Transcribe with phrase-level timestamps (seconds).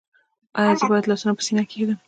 [0.59, 1.97] ایا زه باید لاسونه په سینه کیږدم؟